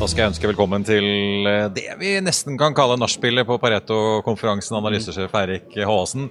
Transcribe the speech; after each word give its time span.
Da 0.00 0.06
skal 0.08 0.22
jeg 0.22 0.30
ønske 0.30 0.48
velkommen 0.48 0.84
til 0.86 1.44
eh, 1.44 1.66
det 1.76 1.90
vi 2.00 2.14
nesten 2.24 2.54
kan 2.56 2.72
kalle 2.72 2.96
nachspielet 2.96 3.44
på 3.44 3.58
Pareto-konferansen, 3.60 4.78
analysesjef 4.78 5.34
Eirik 5.36 5.76
Haasen. 5.76 6.30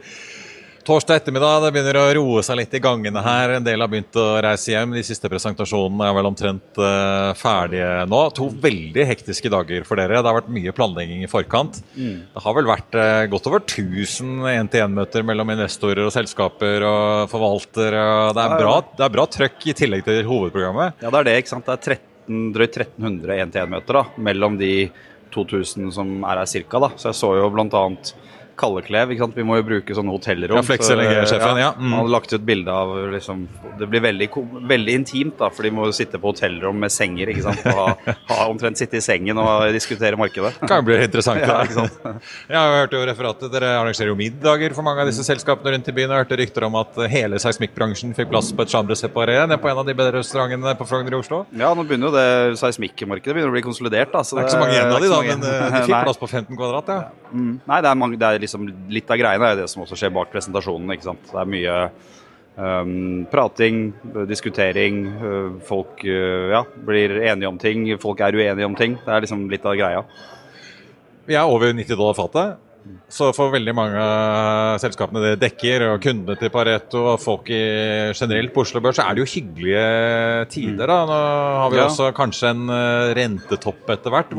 Torsdag 0.88 1.20
ettermiddag 1.20 1.68
det 1.68 1.70
begynner 1.76 2.00
å 2.02 2.06
roe 2.18 2.42
seg 2.42 2.58
litt 2.58 2.74
i 2.74 2.82
gangene 2.82 3.22
her. 3.22 3.54
En 3.60 3.68
del 3.68 3.84
har 3.84 3.92
begynt 3.92 4.18
å 4.18 4.26
reise 4.42 4.72
hjem. 4.74 4.96
De 4.98 5.04
siste 5.06 5.30
presentasjonene 5.30 6.08
er 6.08 6.18
vel 6.18 6.32
omtrent 6.32 6.82
uh, 6.82 7.30
ferdige 7.38 8.08
nå. 8.10 8.24
To 8.40 8.50
veldig 8.64 9.06
hektiske 9.12 9.54
dager 9.54 9.86
for 9.86 10.02
dere. 10.02 10.18
Det 10.18 10.32
har 10.32 10.40
vært 10.40 10.50
mye 10.56 10.74
planlegging 10.74 11.22
i 11.22 11.30
forkant. 11.30 11.84
Det 11.94 12.46
har 12.48 12.58
vel 12.58 12.72
vært 12.72 12.98
uh, 12.98 13.28
godt 13.30 13.52
over 13.52 13.62
1000 13.68 14.50
én-til-én-møter 14.56 15.30
mellom 15.30 15.54
investorer 15.54 16.08
og 16.08 16.16
selskaper 16.16 16.90
og 16.90 17.30
forvaltere. 17.30 18.06
Det 18.34 18.48
er 18.48 18.58
bra, 18.64 18.78
det 18.98 19.06
er 19.06 19.18
bra 19.20 19.30
trøkk 19.38 19.70
i 19.70 19.78
tillegg 19.78 20.10
til 20.10 20.26
hovedprogrammet. 20.26 21.04
Ja, 21.04 21.12
det 21.14 21.22
er 21.22 21.30
det. 21.30 21.42
ikke 21.44 21.54
sant? 21.54 21.70
Det 21.70 21.78
er 21.78 22.00
13, 22.00 22.10
drøyt 22.30 22.78
1300 22.78 23.40
én-til-én-møter 23.44 24.14
mellom 24.22 24.58
de 24.60 24.90
2000 25.34 25.92
som 25.94 26.24
er 26.24 26.42
her 26.42 26.50
cirka. 26.50 26.82
Så 26.96 27.10
jeg 27.10 27.20
så 27.20 27.34
jo 27.38 27.50
blant 27.54 27.76
annet 27.78 28.14
Kalleklev. 28.60 29.14
ikke 29.14 29.26
sant? 29.26 29.38
Vi 29.40 29.46
må 29.48 29.58
jo 29.60 29.66
bruke 29.68 29.96
sånne 29.96 30.14
hotellrom. 30.14 30.60
Ja, 30.60 30.64
så, 30.68 30.96
LNG-sjefen, 30.98 31.60
ja. 31.62 31.72
Mm. 31.78 31.94
Han 31.94 31.98
hadde 32.02 32.14
lagt 32.14 32.34
ut 32.36 32.46
bilde 32.46 32.76
av 32.76 32.92
liksom, 33.14 33.46
Det 33.80 33.88
blir 33.90 34.04
veldig, 34.04 34.30
veldig 34.70 34.96
intimt, 35.00 35.38
da, 35.40 35.50
for 35.54 35.68
de 35.68 35.72
må 35.76 35.88
jo 35.90 35.96
sitte 35.96 36.20
på 36.22 36.34
hotellrom 36.34 36.80
med 36.84 36.94
senger. 36.94 37.32
ikke 37.34 37.46
sant? 37.48 37.64
Og 37.72 37.80
ha, 37.80 38.16
ha 38.34 38.48
omtrent 38.52 38.80
sitte 38.80 39.00
i 39.00 39.04
sengen 39.04 39.40
og 39.42 39.70
diskutere 39.76 40.20
markedet. 40.20 40.54
Kan 40.70 40.86
bli 40.88 41.00
interessant. 41.08 41.42
Ja, 41.44 41.62
ikke 41.66 41.80
sant? 41.80 42.00
Jeg 42.50 42.58
har 42.58 42.76
hørt 42.82 42.94
jo 42.96 43.04
referatet, 43.08 43.50
Dere 43.54 43.72
arrangerer 43.80 44.12
jo 44.12 44.18
middager 44.20 44.76
for 44.78 44.86
mange 44.86 45.04
av 45.04 45.10
disse 45.10 45.24
selskapene 45.26 45.74
rundt 45.76 45.90
i 45.90 45.96
byen. 45.96 46.12
Jeg 46.14 46.26
hørte 46.26 46.40
rykter 46.40 46.68
om 46.68 46.78
at 46.80 47.00
hele 47.12 47.40
seismikkbransjen 47.42 48.14
fikk 48.18 48.30
plass 48.34 48.52
på 48.54 48.66
et 48.66 48.74
chambre 48.74 48.98
separé 49.00 49.40
nede 49.40 49.58
på 49.62 49.72
en 49.72 49.82
av 49.82 49.88
de 49.88 49.96
bedre 49.98 50.20
restaurantene 50.20 50.76
på 50.78 50.88
Frogner 50.90 51.16
i 51.16 51.20
Oslo. 51.20 51.44
Ja, 51.58 51.72
nå 51.78 51.86
begynner 51.88 52.10
jo 52.10 52.16
det 52.18 52.60
seismikkmarkedet 52.62 53.36
begynner 53.36 53.54
å 53.54 53.56
bli 53.56 53.66
konsolidert. 53.66 54.12
da. 54.14 54.24
Så 54.24 54.36
Det 54.36 54.44
er 54.44 54.48
ikke 54.48 54.58
så 54.58 54.62
mange 54.64 54.76
igjen 54.76 54.94
av 54.94 55.02
de, 55.02 55.10
da, 55.10 55.22
men 55.30 55.48
eh, 55.48 55.66
de 55.80 55.82
fikk 55.88 56.06
plass 56.10 56.22
på 56.22 56.30
15 56.30 56.60
kvadrat. 56.60 56.94
ja. 56.94 57.02
Mm. 57.30 57.60
Nei, 57.70 57.78
det 57.86 57.90
er, 57.90 57.98
mange, 58.00 58.18
det 58.18 58.26
er 58.26 58.42
liksom 58.50 58.70
litt 58.90 59.12
av 59.14 59.20
greiene 59.22 59.52
er 59.54 59.62
det 59.62 59.68
som 59.70 59.86
også 59.86 59.98
skjer 60.00 60.16
bak 60.16 60.34
presentasjonen. 60.34 60.90
ikke 60.96 61.12
sant? 61.12 61.30
Det 61.30 61.38
er 61.38 61.52
mye 61.54 61.76
um, 62.58 63.28
prating, 63.32 63.92
diskutering, 64.30 65.04
øh, 65.22 65.60
folk 65.66 66.02
uh, 66.04 66.50
ja, 66.56 66.64
blir 66.88 67.20
enige 67.22 67.52
om 67.52 67.60
ting, 67.62 67.86
folk 68.02 68.20
er 68.26 68.36
uenige 68.36 68.66
om 68.66 68.76
ting. 68.76 68.98
Det 69.06 69.14
er 69.14 69.26
liksom 69.26 69.46
litt 69.52 69.68
av 69.70 69.78
greia. 69.80 70.04
Vi 71.30 71.38
er 71.38 71.46
over 71.46 71.72
90 71.78 71.94
dollar 71.94 72.18
fatet. 72.18 72.58
Så 73.10 73.32
for 73.34 73.50
veldig 73.54 73.74
mange 73.76 73.98
av 74.02 74.78
selskapene 74.82 75.22
det 75.24 75.40
dekker, 75.42 75.84
og 75.94 76.02
kundene 76.04 76.38
til 76.40 76.50
Pareto 76.54 77.02
og 77.12 77.20
folk 77.22 77.50
i, 77.54 77.58
generelt 78.18 78.54
på 78.54 78.62
Oslo 78.64 78.82
Børs, 78.82 78.98
så 79.00 79.06
er 79.10 79.18
det 79.18 79.24
jo 79.26 79.30
hyggelige 79.34 79.84
tider. 80.54 80.88
da. 80.88 80.98
Nå 81.10 81.18
har 81.64 81.70
vi 81.74 81.78
Ja. 81.78 81.86
også 81.90 82.12
kanskje 82.16 82.50
en 82.50 82.70
eh, 82.70 83.14
rentetopp 83.18 83.90
etter 83.90 84.10
hvert. 84.14 84.30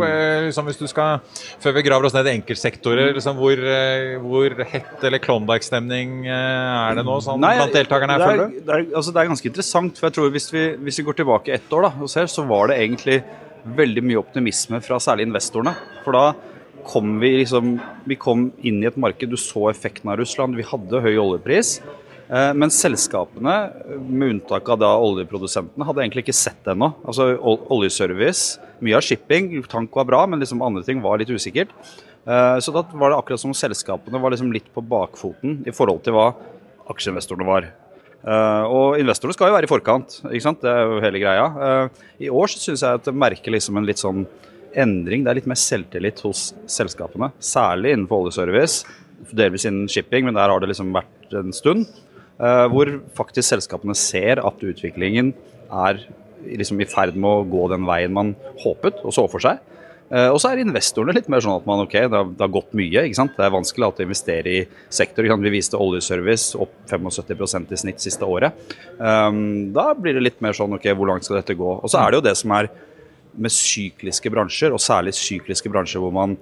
Liksom, 0.46 0.64
hvis 0.70 0.78
du 0.78 0.86
skal, 0.86 1.20
Før 1.60 1.74
vi 1.74 1.82
graver 1.82 2.06
oss 2.06 2.14
ned 2.14 2.26
i 2.26 2.34
enkeltsektorer, 2.38 3.12
liksom, 3.14 3.36
hvor, 3.36 3.52
eh, 3.58 4.18
hvor 4.22 4.64
hett 4.64 5.04
eller 5.04 5.18
Klondyke-stemning 5.18 6.26
eh, 6.26 6.90
er 6.90 6.94
det 6.94 7.04
nå 7.04 7.20
sånn, 7.20 7.40
blant 7.40 7.72
deltakerne 7.74 8.16
her, 8.16 8.20
er, 8.20 8.26
føler 8.30 8.46
du? 8.48 8.60
det, 8.60 8.74
er, 8.74 8.96
altså, 8.96 9.12
det 9.12 9.20
er 9.22 9.28
ganske 9.34 9.46
interessant. 9.52 9.98
for 9.98 10.06
jeg 10.08 10.14
tror 10.14 10.30
Hvis 10.30 10.50
vi, 10.52 10.64
hvis 10.76 10.98
vi 10.98 11.04
går 11.04 11.16
tilbake 11.20 11.52
ett 11.54 11.70
år 11.72 11.82
da, 11.82 11.92
og 12.00 12.08
ser, 12.08 12.26
så 12.26 12.46
var 12.46 12.68
det 12.68 12.78
egentlig 12.78 13.22
veldig 13.66 14.02
mye 14.02 14.18
optimisme 14.22 14.80
fra 14.80 14.96
særlig 14.96 15.26
investorene. 15.28 15.74
For 16.04 16.12
da 16.16 16.32
kom 16.84 17.18
vi 17.20 17.32
liksom 17.42 17.74
Vi 18.06 18.16
kom 18.16 18.50
inn 18.62 18.82
i 18.82 18.86
et 18.88 18.96
marked, 19.00 19.28
du 19.30 19.36
så 19.36 19.68
effekten 19.70 20.10
av 20.10 20.18
Russland, 20.20 20.56
vi 20.56 20.62
hadde 20.66 21.00
høy 21.04 21.16
oljepris. 21.20 21.80
Eh, 22.30 22.52
Men 22.54 22.70
selskapene, 22.70 23.54
med 24.06 24.36
unntak 24.36 24.68
av 24.68 24.78
da 24.78 24.92
oljeprodusentene, 24.98 25.84
hadde 25.86 26.04
egentlig 26.04 26.24
ikke 26.28 26.36
sett 26.36 26.60
det 26.64 26.76
ennå. 26.76 26.92
Altså 27.04 27.32
oljeservice, 27.70 28.58
mye 28.80 28.96
av 28.96 29.02
shipping, 29.02 29.62
tank 29.68 29.94
var 29.96 30.06
bra, 30.08 30.26
men 30.26 30.40
liksom 30.40 30.62
andre 30.62 30.84
ting 30.86 31.02
var 31.02 31.18
litt 31.18 31.28
usikkert. 31.30 31.70
Eh, 32.26 32.58
Så 32.60 32.72
da 32.72 32.82
var 32.92 33.10
det 33.10 33.18
akkurat 33.18 33.40
som 33.40 33.52
selskapene 33.52 34.20
var 34.20 34.30
liksom 34.30 34.52
litt 34.52 34.72
på 34.74 34.82
bakfoten 34.82 35.62
i 35.66 35.70
forhold 35.74 36.02
til 36.04 36.12
hva 36.14 36.34
aksjeinvestorene 36.90 37.46
var. 37.46 37.68
Eh, 38.20 38.64
og 38.68 38.98
investorene 39.00 39.32
skal 39.34 39.48
jo 39.48 39.56
være 39.56 39.64
i 39.64 39.72
forkant, 39.74 40.20
ikke 40.30 40.42
sant? 40.44 40.60
det 40.60 40.70
er 40.70 40.84
jo 40.84 41.00
hele 41.00 41.18
greia. 41.18 41.90
I 42.20 42.28
år 42.28 42.46
så 42.52 42.58
syns 42.60 42.82
jeg 42.84 43.00
at 43.00 43.06
jeg 43.08 43.14
merker 43.16 43.50
liksom 43.50 43.76
en 43.80 43.86
litt 43.88 43.98
sånn 43.98 44.26
endring. 44.78 45.24
Det 45.24 45.32
er 45.32 45.40
litt 45.40 45.50
mer 45.50 45.60
selvtillit 45.60 46.22
hos 46.26 46.50
selskapene, 46.70 47.30
særlig 47.42 47.94
innenfor 47.96 48.26
oljeservice. 48.26 48.84
Delvis 49.36 49.66
innen 49.68 49.90
shipping, 49.90 50.26
men 50.26 50.38
der 50.38 50.52
har 50.52 50.62
det 50.62 50.70
liksom 50.72 50.94
vært 50.96 51.36
en 51.40 51.52
stund. 51.56 51.86
eh, 52.40 52.66
hvor 52.72 52.88
faktisk 53.14 53.50
selskapene 53.52 53.94
ser 53.94 54.40
at 54.40 54.62
utviklingen 54.64 55.34
er 55.70 56.00
liksom 56.46 56.80
i 56.80 56.88
ferd 56.88 57.16
med 57.16 57.28
å 57.28 57.44
gå 57.44 57.66
den 57.68 57.84
veien 57.84 58.14
man 58.16 58.34
håpet 58.62 59.02
og 59.04 59.12
så 59.12 59.26
for 59.28 59.44
seg. 59.44 59.60
Eh, 60.10 60.26
og 60.26 60.40
så 60.42 60.50
er 60.50 60.64
investorene 60.64 61.14
litt 61.14 61.28
mer 61.30 61.42
sånn 61.44 61.60
at 61.60 61.66
man 61.68 61.84
ok, 61.84 61.94
det 61.94 62.16
har, 62.16 62.30
det 62.34 62.42
har 62.42 62.52
gått 62.52 62.72
mye. 62.74 63.04
ikke 63.04 63.18
sant? 63.18 63.36
Det 63.36 63.46
er 63.46 63.54
vanskelig 63.54 63.86
alltid 63.86 64.04
å 64.04 64.08
investere 64.08 64.54
i 64.56 64.62
sektor. 64.90 65.28
Vi 65.30 65.52
viste 65.54 65.78
oljeservice 65.78 66.58
opp 66.58 66.72
75% 66.90 67.70
i 67.70 67.78
snitt 67.78 68.02
siste 68.02 68.26
året. 68.26 68.56
Um, 68.98 69.70
da 69.76 69.90
blir 69.94 70.18
det 70.18 70.24
litt 70.24 70.40
mer 70.42 70.56
sånn 70.56 70.74
ok, 70.74 70.90
hvor 70.98 71.12
langt 71.12 71.28
skal 71.28 71.38
dette 71.38 71.58
gå? 71.58 71.76
Og 71.78 71.92
så 71.92 72.02
er 72.02 72.10
det 72.10 72.20
jo 72.20 72.26
det 72.26 72.34
som 72.40 72.56
er 72.58 72.72
med 73.34 73.52
sykliske 73.54 74.30
bransjer, 74.30 74.74
og 74.74 74.80
særlig 74.80 75.14
sykliske 75.14 75.70
bransjer 75.70 76.02
hvor 76.02 76.14
man 76.14 76.36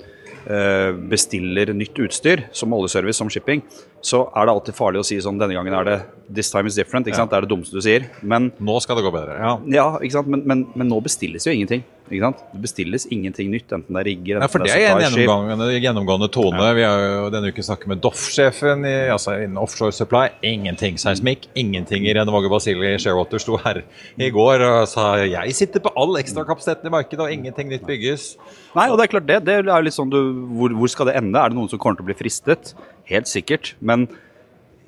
bestiller 1.10 1.72
nytt 1.76 1.98
utstyr, 2.00 2.46
som 2.56 2.72
oljeservice, 2.72 3.18
som 3.20 3.28
shipping, 3.30 3.62
så 4.00 4.22
er 4.30 4.46
det 4.46 4.52
alltid 4.54 4.76
farlig 4.78 5.00
å 5.02 5.06
si 5.06 5.18
sånn 5.20 5.40
denne 5.40 5.56
gangen 5.56 5.74
er 5.74 5.84
det 5.88 5.96
this 6.32 6.52
time 6.52 6.70
is 6.70 6.76
different. 6.78 7.06
ikke 7.08 7.18
sant? 7.18 7.30
Det 7.32 7.36
er 7.40 7.46
det 7.46 7.50
dummeste 7.50 7.74
du 7.74 7.82
sier. 7.82 8.04
Men 8.22 8.52
Nå 8.62 8.78
skal 8.84 8.96
det 9.00 9.04
gå 9.06 9.12
bedre. 9.14 9.38
ja. 9.42 9.56
ja, 9.74 9.86
ikke 9.98 10.18
sant? 10.20 10.28
Men, 10.30 10.44
men, 10.46 10.66
men 10.78 10.88
nå 10.92 11.00
bestilles 11.04 11.46
jo 11.48 11.52
ingenting. 11.54 11.82
Ikke 12.08 12.22
sant? 12.24 12.38
Det 12.54 12.60
bestilles 12.64 13.04
ingenting 13.12 13.50
nytt, 13.52 13.68
enten 13.74 13.92
det 13.96 14.00
er 14.00 14.06
rigger, 14.08 14.38
Ja, 14.40 14.46
for 14.48 14.64
det 14.64 14.70
er 14.72 14.84
en 14.86 15.02
supply-skip. 15.02 15.18
gjennomgående, 15.26 15.66
gjennomgående 15.82 16.28
tone. 16.32 16.68
Vi 16.78 16.84
har 16.86 17.02
jo 17.04 17.26
denne 17.34 17.50
uken 17.52 17.66
snakket 17.66 17.90
med 17.92 18.00
Doff-sjefen 18.04 18.86
i, 18.88 18.94
altså 19.12 19.34
innen 19.42 19.58
offshore 19.60 19.92
supply. 19.92 20.28
Ingenting 20.46 20.96
seismikk, 21.02 21.50
ingenting. 21.58 22.06
i 22.08 22.14
Renovage 22.16 22.48
Basili 22.52 22.94
Sharewater 23.02 23.42
sto 23.42 23.58
her 23.64 23.82
i 24.16 24.30
går 24.32 24.64
og 24.70 24.78
sa 24.88 25.10
jeg 25.26 25.52
sitter 25.58 25.84
på 25.84 25.92
all 26.00 26.16
ekstrakapasiteten 26.22 26.88
i 26.88 26.94
markedet 26.96 27.26
og 27.26 27.34
ingenting 27.34 27.68
nytt 27.74 27.84
bygges. 27.88 28.30
Nei, 28.78 28.88
og 28.92 28.96
det 29.00 29.08
er 29.08 29.12
klart 29.16 29.28
det. 29.28 29.38
Det 29.48 29.58
er 29.66 29.84
litt 29.84 29.96
sånn 29.96 30.08
du, 30.12 30.17
hvor, 30.54 30.74
hvor 30.78 30.90
skal 30.92 31.10
det 31.10 31.18
ende? 31.20 31.40
Er 31.40 31.52
det 31.52 31.58
noen 31.58 31.70
som 31.70 31.80
kommer 31.82 31.98
til 31.98 32.06
å 32.06 32.10
bli 32.10 32.18
fristet? 32.18 32.72
Helt 33.10 33.30
sikkert. 33.30 33.74
Men 33.80 34.06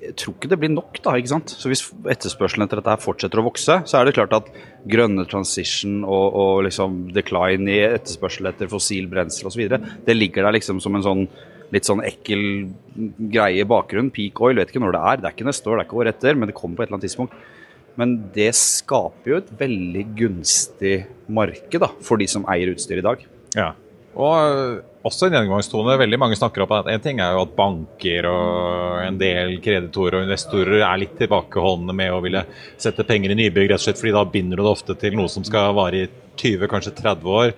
jeg 0.01 0.15
tror 0.17 0.33
ikke 0.33 0.49
det 0.49 0.57
blir 0.61 0.71
nok, 0.73 0.97
da. 1.05 1.13
ikke 1.19 1.33
sant? 1.33 1.53
Så 1.53 1.69
Hvis 1.69 1.83
etterspørselen 2.09 2.65
etter 2.65 2.81
dette 2.81 2.97
fortsetter 3.03 3.41
å 3.41 3.45
vokse, 3.45 3.77
så 3.85 3.99
er 3.99 4.07
det 4.07 4.15
klart 4.17 4.33
at 4.33 4.49
grønne 4.89 5.27
transition 5.29 6.01
og, 6.01 6.37
og 6.41 6.65
liksom 6.65 7.03
decline 7.13 7.69
i 7.69 7.79
etterspørsel 7.91 8.49
etter 8.49 8.71
fossil 8.71 9.09
brensel 9.11 9.51
osv., 9.51 9.61
det 10.07 10.17
ligger 10.17 10.47
der 10.47 10.57
liksom 10.57 10.81
som 10.81 10.97
en 10.97 11.05
sånn 11.05 11.25
litt 11.71 11.87
sånn 11.87 12.01
ekkel 12.03 12.41
greie 13.31 13.61
i 13.63 13.67
bakgrunnen. 13.67 14.11
Peak 14.11 14.41
oil, 14.43 14.57
vet 14.59 14.73
ikke 14.73 14.81
når 14.83 14.97
det 14.97 15.03
er. 15.07 15.21
Det 15.21 15.29
er 15.29 15.35
ikke 15.37 15.47
neste 15.47 15.69
år, 15.69 15.77
det 15.77 15.83
er 15.83 15.87
ikke 15.87 16.01
året 16.01 16.17
etter, 16.17 16.39
men 16.39 16.49
det 16.49 16.55
kommer 16.57 16.77
på 16.77 16.83
et 16.83 16.89
eller 16.89 16.97
annet 16.99 17.07
tidspunkt. 17.07 17.37
Men 17.99 18.17
det 18.35 18.49
skaper 18.57 19.33
jo 19.33 19.39
et 19.39 19.53
veldig 19.59 20.03
gunstig 20.17 20.95
marked 21.31 21.79
da, 21.83 21.91
for 22.03 22.19
de 22.19 22.27
som 22.31 22.47
eier 22.51 22.73
utstyr 22.73 22.99
i 22.99 23.05
dag. 23.05 23.23
Ja. 23.55 23.71
Og 24.19 24.33
øh, 24.37 24.79
også 25.07 25.27
en 25.27 25.35
gjennomgangstone. 25.35 25.97
Veldig 26.01 26.19
mange 26.19 26.37
snakker 26.37 26.65
om 26.65 26.73
at 26.77 26.89
en 26.91 27.03
ting 27.03 27.21
er 27.23 27.33
jo 27.35 27.45
at 27.45 27.55
banker 27.57 28.27
og 28.29 28.99
en 29.05 29.17
del 29.21 29.55
kreditorer 29.63 30.19
og 30.19 30.27
investorer 30.27 30.83
er 30.83 31.01
litt 31.01 31.15
tilbakeholdne 31.19 31.95
med 31.95 32.13
å 32.13 32.21
ville 32.23 32.43
sette 32.81 33.05
penger 33.07 33.33
i 33.33 33.39
nybygg, 33.39 33.71
rett 33.71 33.79
og 33.79 33.85
slett 33.85 34.01
fordi 34.01 34.15
da 34.17 34.25
binder 34.29 34.59
du 34.59 34.65
det 34.65 34.73
ofte 34.75 34.97
til 34.99 35.17
noe 35.17 35.31
som 35.31 35.45
skal 35.47 35.73
vare 35.77 36.03
i 36.03 36.09
20, 36.41 36.67
kanskje 36.71 36.93
30 36.97 37.27
år. 37.37 37.53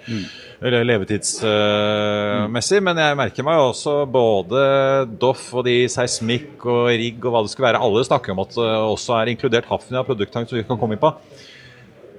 Eller 0.64 0.86
levetidsmessig. 0.88 2.80
Men 2.84 3.02
jeg 3.04 3.20
merker 3.20 3.48
meg 3.48 3.62
også 3.62 3.98
både 4.10 4.62
Doff 5.20 5.50
og 5.54 5.66
de 5.68 5.84
seismikk 5.92 6.64
og 6.64 6.88
rigg 6.92 7.24
og 7.24 7.36
hva 7.36 7.44
det 7.44 7.54
skulle 7.54 7.70
være. 7.72 7.84
Alle 7.84 8.06
snakker 8.08 8.34
om 8.34 8.44
at 8.46 8.56
det 8.56 8.70
også 8.94 9.18
er 9.20 9.34
inkludert 9.34 9.68
Hafnia 9.72 10.06
produkttank 10.08 10.50
som 10.50 10.60
vi 10.60 10.68
kan 10.68 10.80
komme 10.80 10.96
inn 10.98 11.04
på. 11.04 11.12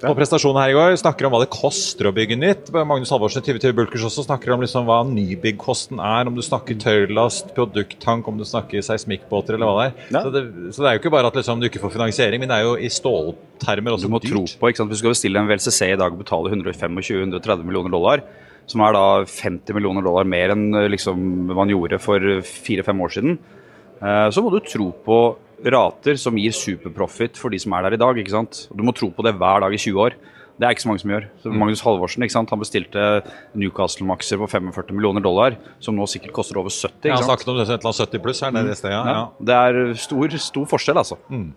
På 0.05 0.15
prestasjonen 0.19 0.61
her 0.61 0.73
i 0.73 0.77
går 0.77 0.97
snakker 1.01 1.27
om 1.27 1.35
hva 1.35 1.41
det 1.43 1.51
koster 1.53 2.09
å 2.09 2.13
bygge 2.15 2.37
nytt. 2.39 2.71
Magnus 2.75 3.13
Halvorsen 3.15 3.43
i 3.43 3.47
2020 3.47 3.77
Bulkers 3.79 4.07
også 4.09 4.25
snakker 4.27 4.55
om 4.55 4.65
liksom 4.65 4.87
hva 4.89 5.01
nybyggkosten 5.09 6.01
er. 6.03 6.29
Om 6.29 6.37
du 6.37 6.43
snakker 6.45 6.79
tørrlast, 6.83 7.53
produkttank, 7.57 8.29
om 8.29 8.41
du 8.41 8.45
snakker 8.49 8.85
seismikkbåter 8.85 9.57
eller 9.57 9.71
hva 9.71 9.77
det 9.79 9.87
er. 9.87 10.09
Ja. 10.17 10.25
Så, 10.27 10.33
det, 10.35 10.45
så 10.77 10.85
det 10.85 10.91
er 10.91 10.99
jo 10.99 11.03
ikke 11.03 11.15
bare 11.15 11.31
at 11.33 11.39
liksom, 11.41 11.63
du 11.63 11.69
ikke 11.71 11.83
får 11.83 11.95
finansiering, 11.97 12.43
men 12.43 12.53
det 12.53 12.61
er 12.61 12.69
jo 12.69 12.75
i 12.77 12.91
ståltermer 12.93 13.97
også 13.97 14.07
dyrt. 14.07 14.11
Du 14.11 14.17
må 14.17 14.23
dyrt. 14.25 14.35
tro 14.35 14.61
på, 14.61 14.73
ikke 14.73 14.83
sant? 14.83 14.93
Hvis 14.93 15.01
du 15.01 15.07
skal 15.07 15.17
bestille 15.17 15.41
en 15.43 15.51
VLCC 15.51 15.81
i 15.89 16.01
dag 16.01 16.17
og 16.17 16.21
betale 16.21 16.53
125-130 16.53 17.65
millioner 17.65 17.95
dollar, 17.95 18.25
som 18.71 18.85
er 18.85 18.97
da 18.97 19.07
50 19.29 19.77
millioner 19.77 20.05
dollar 20.05 20.29
mer 20.29 20.55
enn 20.55 20.69
eh, 20.79 20.91
liksom, 20.93 21.25
man 21.53 21.73
gjorde 21.73 22.01
for 22.03 22.29
fire-fem 22.49 23.03
år 23.05 23.17
siden, 23.17 23.39
eh, 24.01 24.29
så 24.33 24.45
må 24.45 24.53
du 24.55 24.61
tro 24.65 24.91
på 25.07 25.19
rater 25.65 26.19
som 26.21 26.37
gir 26.37 26.53
superprofit 26.53 27.39
for 27.41 27.51
de 27.55 27.59
som 27.63 27.73
er 27.73 27.87
der 27.87 27.97
i 27.97 28.01
dag. 28.01 28.19
ikke 28.21 28.35
sant? 28.35 28.67
Du 28.75 28.83
må 28.85 28.93
tro 28.97 29.11
på 29.11 29.25
det 29.25 29.35
hver 29.39 29.65
dag 29.65 29.73
i 29.73 29.81
20 29.81 30.01
år. 30.07 30.17
Det 30.55 30.67
er 30.69 30.71
ikke 30.77 30.85
så 30.85 30.89
mange 30.91 31.03
som 31.03 31.11
gjør. 31.11 31.25
Så 31.43 31.51
Magnus 31.51 31.81
Halvorsen 31.83 32.23
ikke 32.23 32.35
sant? 32.37 32.51
Han 32.55 32.61
bestilte 32.63 33.07
Newcastle-makser 33.59 34.39
på 34.39 34.47
45 34.53 34.95
millioner 34.95 35.25
dollar, 35.25 35.57
som 35.83 35.97
nå 35.99 36.07
sikkert 36.11 36.35
koster 36.37 36.61
over 36.61 36.71
70. 36.71 36.93
Ja, 37.09 37.15
ikke 37.15 37.17
han 37.17 37.25
sant? 37.25 37.31
snakket 37.33 37.51
om 37.51 37.57
det, 37.59 37.65
et 37.67 37.73
eller 37.75 37.91
annet 37.91 38.03
70 38.15 38.23
pluss 38.23 38.43
her 38.45 38.55
nede 38.55 38.71
i 38.71 38.79
sted. 38.79 38.93
Ja, 38.95 39.01
ja. 39.03 39.15
Ja, 39.19 39.25
det 39.51 39.57
er 39.59 39.95
stor, 39.99 40.37
stor 40.39 40.69
forskjell, 40.71 41.01
altså. 41.03 41.19
Eh, 41.33 41.49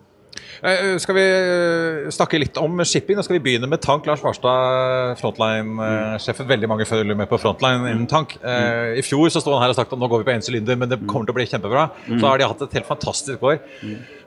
Skal 1.04 1.16
vi 1.18 1.24
eh, 1.24 2.10
snakke 2.14 2.40
litt 2.42 2.58
om 2.62 2.80
shipping? 2.88 3.18
Da 3.20 3.24
skal 3.26 3.38
vi 3.38 3.44
begynne 3.46 3.68
med 3.70 3.82
tank. 3.84 4.06
Lars 4.10 4.22
Farstad, 4.24 5.16
Frontline-sjefen. 5.22 6.48
Veldig 6.50 6.70
mange 6.72 6.86
følger 6.90 7.16
med 7.18 7.30
på 7.30 7.38
Frontline 7.42 7.86
innen 7.92 8.08
tank. 8.10 8.38
Eh, 8.44 8.98
I 9.00 9.04
fjor 9.06 9.30
så 9.34 9.42
sto 9.44 9.54
han 9.54 9.62
her 9.66 9.74
og 9.74 9.78
snakket 9.78 9.94
om 9.98 10.02
nå 10.04 10.10
går 10.12 10.24
vi 10.24 10.28
på 10.32 10.36
én 10.36 10.46
sylinder, 10.46 10.78
men 10.82 10.90
det 10.92 11.00
kommer 11.06 11.28
til 11.30 11.36
å 11.36 11.38
bli 11.40 11.48
kjempebra. 11.50 11.88
Så 12.10 12.24
har 12.26 12.38
de 12.42 12.48
hatt 12.50 12.62
et 12.68 12.78
helt 12.80 12.90
fantastisk 12.90 13.44
år. 13.46 13.60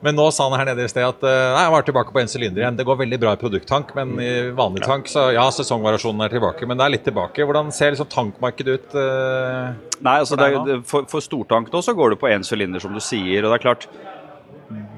Men 0.01 0.15
nå 0.17 0.25
sa 0.33 0.47
han 0.49 0.57
her 0.57 0.71
nede 0.71 0.87
i 0.87 0.89
sted 0.89 1.05
at 1.05 1.21
eh, 1.27 1.43
nei, 1.53 1.65
jeg 1.67 1.73
var 1.75 1.87
tilbake 1.89 2.15
på 2.15 2.21
én 2.23 2.31
sylinder 2.31 2.63
igjen. 2.63 2.79
Det 2.79 2.87
går 2.87 3.01
veldig 3.03 3.19
bra 3.21 3.35
i 3.37 3.41
produkttank, 3.41 3.91
men 3.99 4.15
i 4.23 4.31
vanlig 4.57 4.85
tank 4.87 5.11
så 5.11 5.27
ja, 5.35 5.43
sesongvariasjonen 5.53 6.25
er 6.25 6.33
tilbake. 6.33 6.65
Men 6.69 6.79
det 6.79 6.87
er 6.87 6.95
litt 6.95 7.05
tilbake. 7.07 7.45
Hvordan 7.45 7.69
ser 7.75 7.93
liksom 7.93 8.09
tankmarkedet 8.11 8.79
ut? 8.79 8.95
eh? 8.97 9.73
Nei, 10.01 10.15
altså 10.23 10.37
For 10.39 10.65
det- 10.65 10.79
for, 10.89 11.05
for 11.11 11.21
stortank 11.21 11.69
nå 11.71 11.81
så 11.85 11.93
går 11.93 12.15
det 12.15 12.19
på 12.23 12.31
én 12.31 12.43
sylinder, 12.47 12.81
som 12.81 12.93
du 12.95 12.99
sier. 13.03 13.43
Og 13.45 13.51
det 13.53 13.59
er 13.59 13.65
klart 13.67 13.85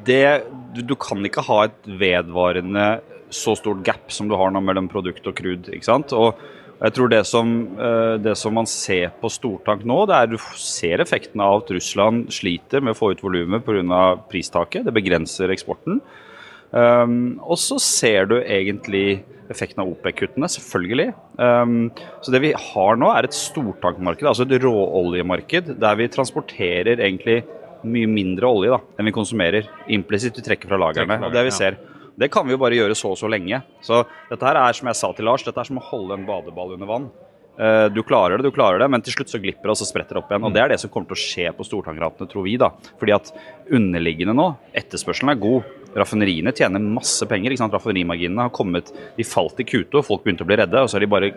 det, 0.08 0.24
du, 0.74 0.82
du 0.82 0.96
kan 1.00 1.24
ikke 1.26 1.46
ha 1.48 1.64
et 1.68 1.94
vedvarende 2.02 2.88
så 3.34 3.56
stort 3.58 3.82
gap 3.86 4.12
som 4.14 4.30
du 4.30 4.36
har 4.38 4.52
nå 4.54 4.62
mellom 4.62 4.90
produkt 4.92 5.26
og 5.30 5.38
crude. 5.38 5.72
ikke 5.74 5.90
sant? 5.90 6.14
Og 6.14 6.38
jeg 6.84 6.96
tror 6.98 7.10
det 7.12 7.22
som, 7.30 7.54
eh, 7.80 8.18
det 8.20 8.36
som 8.38 8.54
man 8.54 8.68
ser 8.68 9.14
på 9.22 9.32
stortank 9.32 9.86
nå, 9.88 10.04
det 10.10 10.18
er 10.18 10.28
du 10.34 10.38
ser 10.60 11.00
effekten 11.00 11.42
av 11.42 11.62
at 11.62 11.72
Russland 11.72 12.28
sliter 12.34 12.84
med 12.84 12.94
å 12.94 13.00
få 13.00 13.14
ut 13.14 13.24
volumet 13.24 13.64
pga. 13.66 14.20
pristaket. 14.30 14.86
Det 14.86 14.94
begrenser 14.94 15.54
eksporten. 15.54 16.02
Um, 16.74 17.40
og 17.46 17.58
så 17.62 17.78
ser 17.80 18.26
du 18.26 18.40
egentlig 18.42 19.24
effekten 19.52 19.84
av 19.84 19.92
OPEC-kuttene, 19.92 20.50
selvfølgelig. 20.50 21.14
Um, 21.38 21.92
så 22.26 22.34
det 22.34 22.42
vi 22.42 22.54
har 22.58 22.98
nå, 22.98 23.12
er 23.14 23.28
et 23.28 23.38
stortankmarked, 23.38 24.26
altså 24.26 24.48
et 24.48 24.64
råoljemarked, 24.64 25.76
der 25.80 26.00
vi 26.00 26.10
transporterer 26.10 26.98
egentlig 26.98 27.44
mye 27.84 28.08
mindre 28.08 28.48
olje 28.50 28.70
da, 28.74 28.80
enn 29.00 29.06
vi 29.10 29.12
konsumerer. 29.16 29.68
Implisitt 29.88 30.38
vi 30.40 30.46
trekker 30.46 30.68
fra 30.72 30.78
lagrene. 30.80 31.20
Og 31.26 31.34
det 31.34 31.44
vi 31.50 31.52
ser. 31.52 31.78
Det 32.18 32.30
kan 32.32 32.46
vi 32.46 32.54
jo 32.54 32.60
bare 32.62 32.78
gjøre 32.78 32.96
så 32.96 33.10
og 33.12 33.18
så 33.18 33.28
lenge. 33.32 33.64
Så 33.82 34.04
dette 34.30 34.46
her 34.46 34.56
er 34.62 34.74
som 34.78 34.88
jeg 34.88 34.96
sa 35.00 35.12
til 35.18 35.26
Lars, 35.26 35.44
dette 35.44 35.58
er 35.60 35.64
som 35.66 35.80
å 35.82 35.86
holde 35.90 36.14
en 36.20 36.26
badeball 36.28 36.76
under 36.76 36.86
vann. 36.88 37.08
Eh, 37.58 37.90
Du 37.90 38.02
klarer 38.04 38.38
det, 38.38 38.44
du 38.46 38.52
klarer 38.52 38.80
det, 38.80 38.90
men 38.90 39.02
til 39.02 39.14
slutt 39.14 39.30
så 39.30 39.42
glipper 39.42 39.64
det, 39.70 39.74
og 39.74 39.78
så 39.78 39.86
spretter 39.86 40.16
det 40.16 40.24
opp 40.24 40.30
igjen. 40.32 40.44
Og 40.46 40.54
Det 40.54 40.62
er 40.62 40.70
det 40.70 40.80
som 40.80 40.90
kommer 40.90 41.08
til 41.10 41.18
å 41.18 41.24
skje 41.24 41.52
på 41.58 41.66
stortankratene, 41.66 42.30
tror 42.30 42.44
vi. 42.46 42.56
da. 42.58 42.70
Fordi 43.00 43.14
at 43.14 43.32
underliggende 43.72 44.34
nå, 44.38 44.48
etterspørselen 44.74 45.30
er 45.34 45.42
god. 45.42 45.64
Raffineriene 45.96 46.54
tjener 46.54 46.80
masse 46.82 47.26
penger. 47.30 47.52
ikke 47.52 47.62
sant? 47.62 47.74
Raffinerimarginene 47.74 48.42
har 48.48 48.50
kommet 48.50 48.92
De 49.18 49.24
falt 49.24 49.60
i 49.60 49.64
Q2, 49.64 50.04
folk 50.04 50.24
begynte 50.24 50.42
å 50.42 50.50
bli 50.50 50.56
redde, 50.58 50.82
og 50.82 50.90
så 50.90 50.98
har 50.98 51.02
de 51.02 51.08
bare 51.14 51.32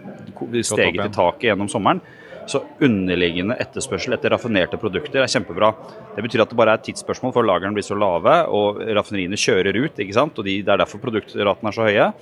steget 0.62 1.04
i 1.04 1.12
taket 1.12 1.50
gjennom 1.52 1.68
sommeren. 1.68 2.00
Så 2.46 2.62
underliggende 2.86 3.56
etterspørsel 3.58 4.14
etter 4.14 4.30
raffinerte 4.30 4.78
produkter 4.78 5.24
er 5.24 5.30
kjempebra. 5.30 5.72
Det 6.14 6.22
betyr 6.22 6.44
at 6.44 6.52
det 6.52 6.58
bare 6.58 6.76
er 6.76 6.80
et 6.80 6.86
tidsspørsmål 6.86 7.34
før 7.34 7.48
lagrene 7.48 7.74
blir 7.74 7.86
så 7.86 7.98
lave 7.98 8.36
og 8.54 8.78
raffineriene 8.98 9.38
kjører 9.40 9.78
ut. 9.80 9.98
ikke 9.98 10.14
sant? 10.14 10.38
Og 10.38 10.46
de, 10.46 10.60
Det 10.62 10.72
er 10.72 10.82
derfor 10.84 11.02
produktratene 11.02 11.72
er 11.72 11.74
så 11.74 11.88
høye. 11.88 12.12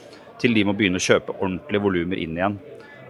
Til 0.40 0.54
de 0.54 0.64
må 0.64 0.72
begynne 0.72 0.98
å 0.98 1.04
kjøpe 1.04 1.36
ordentlige 1.36 1.84
volumer 1.84 2.18
inn 2.18 2.38
igjen. 2.38 2.56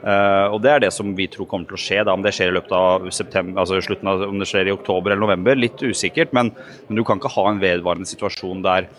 Uh, 0.05 0.53
og 0.53 0.61
Det 0.61 0.71
er 0.71 0.81
det 0.85 0.93
som 0.93 1.15
vi 1.17 1.27
tror 1.33 1.47
kommer 1.49 1.71
til 1.71 1.79
å 1.79 1.85
skje. 1.85 2.05
da, 2.05 2.13
Om 2.13 2.23
det 2.23 2.35
skjer 2.35 2.51
i 2.51 2.57
løpet 2.59 2.73
av 2.77 3.09
september, 3.11 3.61
altså 3.63 3.81
slutten 3.81 4.11
av, 4.11 4.27
om 4.29 4.39
det 4.39 4.51
skjer 4.51 4.69
i 4.69 4.75
oktober 4.75 5.15
eller 5.15 5.23
november, 5.25 5.57
litt 5.57 5.81
usikkert. 5.81 6.35
Men, 6.35 6.51
men 6.89 6.99
du 6.99 7.05
kan 7.05 7.23
ikke 7.23 7.33
ha 7.33 7.49
en 7.49 7.63
vedvarende 7.63 8.11
situasjon 8.11 8.63
der 8.67 8.91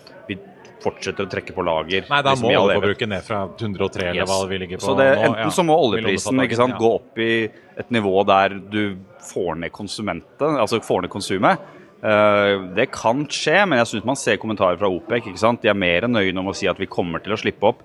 fortsetter 0.86 1.26
å 1.28 1.32
trekke 1.32 1.56
på 1.58 1.66
lager. 1.66 2.06
Nei, 2.10 2.22
da 2.22 2.32
liksom 2.36 2.48
må 2.50 2.62
oljeforbruket 2.64 3.10
ned 3.12 3.24
fra 3.28 3.44
103 3.58 4.10
eller 4.12 4.22
Yes. 4.24 4.30
hva 4.32 4.48
vi 4.50 4.58
ligger 4.64 4.78
på 4.82 4.88
Så 4.92 4.98
det, 4.98 5.10
nå. 5.18 5.24
enten 5.30 5.46
Ja. 5.48 5.54
så 5.58 5.66
må 5.66 5.78
oljeprisen 5.90 6.44
ikke 6.46 6.56
sant, 6.62 6.76
ja. 6.78 6.82
gå 6.82 6.94
opp 7.02 7.18
i 7.20 7.32
et 7.78 7.90
nivå 7.92 8.26
der 8.26 8.60
du 8.72 8.98
får 9.26 9.58
ned 9.58 9.72
konsumentet, 9.74 10.46
altså 10.62 10.80
får 10.86 11.02
ned 11.08 11.12
konsumet. 11.12 11.60
Uh, 12.06 12.70
det 12.76 12.92
kan 12.94 13.24
skje, 13.26 13.64
men 13.66 13.80
jeg 13.80 13.88
syns 13.88 14.06
man 14.06 14.16
ser 14.20 14.38
kommentarer 14.38 14.78
fra 14.78 14.86
OPEC. 14.92 15.24
ikke 15.32 15.40
sant? 15.42 15.62
De 15.64 15.70
er 15.72 15.74
mer 15.74 16.04
enn 16.06 16.12
nøye 16.14 16.38
om 16.38 16.52
å 16.52 16.54
si 16.54 16.68
at 16.70 16.78
vi 16.78 16.86
kommer 16.86 17.18
til 17.24 17.34
å 17.34 17.38
slippe 17.40 17.64
opp 17.66 17.80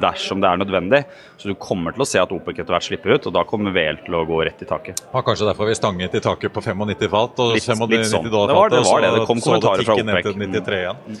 dersom 0.00 0.38
det 0.40 0.46
er 0.52 0.60
nødvendig. 0.60 1.00
Så 1.36 1.48
du 1.50 1.54
kommer 1.58 1.90
til 1.96 2.04
å 2.04 2.06
se 2.06 2.20
at 2.20 2.30
OPEC 2.30 2.60
etter 2.62 2.70
hvert 2.76 2.86
slipper 2.86 3.16
ut, 3.16 3.26
og 3.26 3.32
da 3.34 3.42
kommer 3.48 3.72
VL 3.74 3.98
til 4.04 4.14
å 4.14 4.22
gå 4.28 4.38
rett 4.46 4.62
i 4.62 4.68
taket. 4.70 5.02
Ja, 5.12 5.20
kanskje 5.26 5.48
derfor 5.50 5.66
vi 5.66 5.74
stanget 5.74 6.14
i 6.14 6.20
taket 6.22 6.52
på 6.54 6.62
95 6.62 7.08
fat 7.10 7.42
og 7.42 7.54
Litt- 7.56 7.66
95 7.66 7.90
litt 7.90 8.06
sånn. 8.06 8.30
dollar 8.30 8.46
Det 8.54 8.54
var 8.60 8.68
det, 8.70 8.76
det 8.76 8.92
var 8.92 9.00
det. 9.00 9.10
Det 9.18 9.26
kom 9.26 9.40
kommentarer 9.40 9.82
fra 9.84 9.94
OPEC. 9.96 10.04
ned 10.04 10.22
til 10.22 10.34
93 10.38 10.78
igjen. 10.84 11.20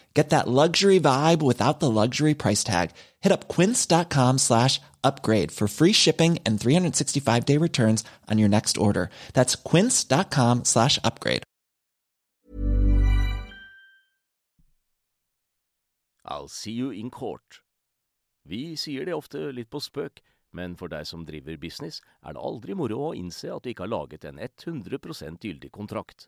Get 0.13 0.29
that 0.31 0.47
luxury 0.47 0.99
vibe 0.99 1.41
without 1.41 1.79
the 1.79 1.89
luxury 1.89 2.33
price 2.33 2.63
tag. 2.63 2.91
Hit 3.21 3.31
up 3.31 3.47
quince.com 3.47 4.39
slash 4.39 4.81
upgrade 5.03 5.51
for 5.51 5.67
free 5.67 5.93
shipping 5.93 6.37
and 6.45 6.59
365 6.59 7.45
day 7.45 7.57
returns 7.57 8.03
on 8.29 8.37
your 8.37 8.49
next 8.49 8.77
order. 8.77 9.09
That's 9.33 9.55
quince.com 9.55 10.65
slash 10.65 10.99
upgrade. 11.03 11.43
I'll 16.25 16.47
see 16.47 16.71
you 16.71 16.91
in 16.91 17.09
court. 17.09 17.61
Vi 18.43 18.75
sier 18.77 19.05
det 19.05 19.13
ofte 19.13 19.51
litt 19.51 19.69
på 19.69 19.81
spøk, 19.83 20.21
men 20.51 20.75
for 20.79 20.91
deg 20.91 21.05
som 21.07 21.25
driver 21.25 21.57
business, 21.57 22.01
er 22.23 22.33
det 22.35 22.41
aldri 22.41 22.75
moro 22.77 23.09
å 23.09 23.15
innse 23.17 23.51
at 23.51 23.63
du 23.63 23.71
ikke 23.71 23.85
har 23.85 23.91
laget 23.91 24.25
en 24.25 24.39
100 24.39 25.37
gyldig 25.41 25.71
kontrakt. 25.71 26.27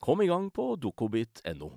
Kom 0.00 0.22
i 0.22 0.28
gang 0.30 0.48
på 0.54 0.72
dokobit.no. 0.80 1.70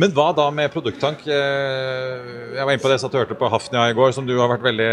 Men 0.00 0.12
hva 0.16 0.30
da 0.32 0.46
med 0.54 0.70
produkttank? 0.72 1.24
Eh, 1.28 2.30
Jeg 2.56 2.64
var 2.64 2.72
inne 2.72 2.80
på 2.80 2.88
det 2.88 2.96
jeg 3.00 3.12
du 3.12 3.18
hørte 3.18 3.36
på 3.36 3.48
Hafnia 3.52 3.88
i 3.90 3.96
går, 3.96 4.12
som 4.16 4.24
du 4.28 4.32
har 4.38 4.48
vært 4.48 4.64
veldig 4.64 4.88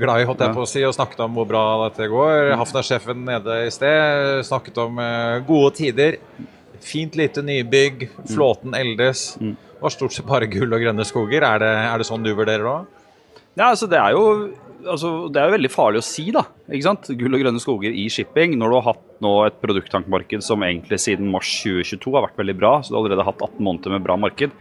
glad 0.00 0.22
i, 0.22 0.26
holdt 0.28 0.44
jeg 0.44 0.54
på 0.56 0.64
å 0.64 0.68
si, 0.70 0.84
og 0.88 0.94
snakket 0.96 1.20
om 1.26 1.36
hvor 1.36 1.48
bra 1.50 1.64
dette 1.88 2.08
går. 2.08 2.54
Hafnia-sjefen 2.60 3.24
nede 3.28 3.58
i 3.66 3.72
sted 3.74 4.40
snakket 4.48 4.80
om 4.86 5.00
eh, 5.02 5.42
gode 5.48 5.74
tider. 5.80 6.16
Fint 6.82 7.14
lite 7.18 7.44
nybygg, 7.44 8.08
flåten 8.32 8.74
eldes. 8.78 9.34
Og 9.82 9.92
stort 9.92 10.14
sett 10.16 10.26
bare 10.28 10.48
gull 10.50 10.72
og 10.72 10.80
grønne 10.82 11.04
skoger. 11.06 11.44
Er 11.44 11.60
det, 11.62 11.72
er 11.92 12.00
det 12.00 12.08
sånn 12.08 12.24
du 12.24 12.32
vurderer 12.32 12.64
det 12.64 12.72
òg? 12.72 12.90
Ja, 13.58 13.68
altså 13.68 13.84
det 13.90 13.98
er 14.00 14.14
jo 14.16 14.24
altså, 14.88 15.12
det 15.32 15.40
er 15.40 15.48
jo 15.48 15.56
veldig 15.56 15.70
farlig 15.72 16.02
å 16.02 16.06
si, 16.06 16.26
da. 16.34 16.44
ikke 16.68 16.86
sant? 16.88 17.10
Gull 17.18 17.36
og 17.36 17.44
grønne 17.44 17.62
skoger 17.62 17.94
i 17.94 18.08
shipping. 18.12 18.56
Når 18.60 18.72
du 18.72 18.76
har 18.78 18.88
hatt 18.90 19.04
nå 19.24 19.32
et 19.46 19.60
produkttankmarked 19.62 20.44
som 20.44 20.64
egentlig 20.66 21.00
siden 21.02 21.30
mars 21.32 21.50
2022 21.62 22.14
har 22.16 22.26
vært 22.26 22.40
veldig 22.42 22.56
bra, 22.58 22.74
så 22.80 22.92
du 22.92 22.98
har 22.98 23.04
allerede 23.04 23.28
hatt 23.28 23.44
18 23.44 23.62
måneder 23.62 23.96
med 23.96 24.06
bra 24.06 24.18
marked. 24.20 24.56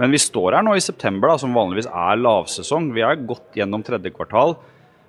Men 0.00 0.14
vi 0.14 0.22
står 0.22 0.58
her 0.58 0.66
nå 0.66 0.74
i 0.74 0.82
september, 0.82 1.30
da, 1.30 1.38
som 1.40 1.54
vanligvis 1.54 1.90
er 1.90 2.22
lavsesong. 2.22 2.90
Vi 2.96 3.04
har 3.06 3.20
gått 3.28 3.58
gjennom 3.58 3.84
tredje 3.86 4.14
kvartal 4.14 4.56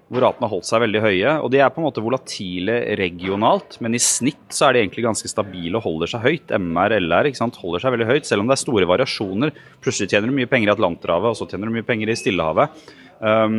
hvor 0.06 0.22
ratene 0.22 0.46
har 0.46 0.54
holdt 0.54 0.68
seg 0.68 0.84
veldig 0.84 1.02
høye. 1.02 1.32
og 1.42 1.50
De 1.50 1.60
er 1.64 1.72
på 1.74 1.82
en 1.82 1.88
måte 1.88 2.04
volatile 2.04 2.76
regionalt, 3.00 3.80
men 3.82 3.98
i 3.98 4.02
snitt 4.02 4.54
så 4.54 4.68
er 4.68 4.76
de 4.76 4.84
egentlig 4.84 5.06
ganske 5.08 5.32
stabile 5.32 5.80
og 5.80 5.88
holder 5.88 6.12
seg 6.12 6.26
høyt. 6.26 6.54
MR, 6.62 6.94
LR 7.02 7.30
ikke 7.32 7.42
sant, 7.42 7.58
holder 7.58 7.82
seg 7.82 7.96
veldig 7.96 8.10
høyt, 8.12 8.30
selv 8.30 8.44
om 8.44 8.52
det 8.52 8.58
er 8.58 8.62
store 8.62 8.90
variasjoner. 8.92 9.54
Plutselig 9.82 10.12
tjener 10.14 10.30
du 10.30 10.38
mye 10.38 10.52
penger 10.52 10.70
i 10.70 10.76
Atlanterhavet, 10.76 11.34
og 11.34 11.40
så 11.40 11.50
tjener 11.50 11.72
du 11.72 11.78
mye 11.80 11.88
penger 11.88 12.14
i 12.14 12.18
Stillehavet. 12.22 12.86
Um, 13.18 13.58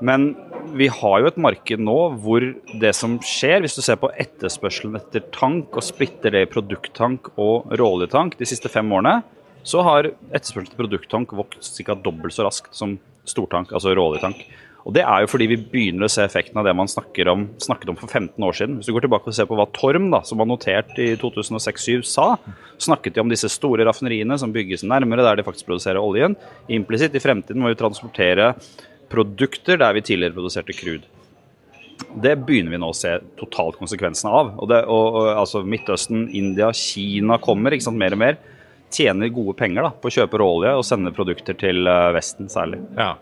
men 0.00 0.30
vi 0.76 0.88
har 0.92 1.20
jo 1.20 1.28
et 1.30 1.40
marked 1.40 1.82
nå 1.82 1.96
hvor 2.22 2.44
det 2.82 2.92
som 2.96 3.18
skjer, 3.24 3.60
hvis 3.64 3.76
du 3.76 3.82
ser 3.84 3.98
på 4.00 4.12
etterspørselen 4.20 4.96
etter 4.98 5.24
tank 5.34 5.76
og 5.76 5.84
splitter 5.84 6.34
det 6.34 6.44
i 6.46 6.50
produkttank 6.50 7.32
og 7.36 7.70
råoljetank 7.80 8.38
de 8.38 8.48
siste 8.48 8.70
fem 8.72 8.90
årene, 8.92 9.20
så 9.66 9.84
har 9.84 10.10
etterspørselen 10.30 10.70
etter 10.70 10.80
produkttank 10.80 11.36
vokst 11.36 11.82
ca. 11.84 11.96
dobbelt 11.96 12.36
så 12.36 12.46
raskt 12.46 12.74
som 12.76 12.98
stortank, 13.28 13.72
altså 13.76 13.94
råoljetank. 13.96 14.44
Og 14.88 14.94
Det 14.96 15.02
er 15.04 15.22
jo 15.22 15.28
fordi 15.28 15.46
vi 15.50 15.58
begynner 15.60 16.06
å 16.06 16.12
se 16.12 16.22
effekten 16.24 16.56
av 16.56 16.64
det 16.64 16.72
man 16.72 16.88
om, 16.88 17.42
snakket 17.60 17.90
om 17.92 17.98
for 18.00 18.08
15 18.08 18.42
år 18.42 18.56
siden. 18.56 18.78
Hvis 18.78 18.88
du 18.88 18.94
går 18.96 19.04
tilbake 19.04 19.28
og 19.28 19.36
ser 19.36 19.48
på 19.48 19.58
hva 19.58 19.66
Torm, 19.76 20.08
da, 20.10 20.22
som 20.24 20.40
var 20.40 20.48
notert 20.48 20.96
i 20.96 21.12
2006-2007, 21.20 22.06
sa, 22.08 22.38
snakket 22.80 23.14
de 23.14 23.20
om 23.20 23.28
disse 23.28 23.50
store 23.52 23.84
raffineriene 23.84 24.38
som 24.40 24.52
bygges 24.54 24.86
nærmere 24.88 25.26
der 25.26 25.36
de 25.36 25.44
faktisk 25.44 25.68
produserer 25.68 26.00
oljen. 26.00 26.36
Implisitt 26.72 27.14
i 27.14 27.20
fremtiden 27.22 27.60
må 27.60 27.68
vi 27.68 27.80
transportere 27.80 28.54
produkter 29.10 29.80
der 29.80 29.96
vi 29.96 30.04
tidligere 30.06 30.36
produserte 30.36 30.76
crude. 30.76 31.08
Det 32.22 32.32
begynner 32.46 32.72
vi 32.74 32.80
nå 32.80 32.90
å 32.90 32.96
se 32.96 33.12
totalt 33.38 33.78
konsekvensene 33.78 34.32
av. 34.32 34.54
Og, 34.58 34.68
det, 34.70 34.82
og, 34.88 35.18
og 35.20 35.32
altså 35.34 35.62
Midtøsten, 35.66 36.28
India, 36.36 36.70
Kina 36.76 37.36
kommer 37.42 37.76
ikke 37.76 37.90
sant, 37.90 38.00
mer 38.00 38.16
og 38.16 38.22
mer. 38.22 38.38
Tjener 38.90 39.30
gode 39.30 39.54
penger 39.58 39.86
da, 39.86 39.90
på 39.94 40.10
å 40.10 40.14
kjøpe 40.14 40.40
råolje 40.40 40.78
og 40.78 40.86
sende 40.86 41.12
produkter 41.14 41.58
til 41.60 41.84
uh, 41.86 42.10
Vesten 42.16 42.48
særlig. 42.50 42.80
Ja. 42.98 43.12